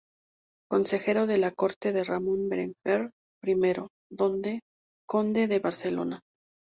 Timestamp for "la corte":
1.37-1.91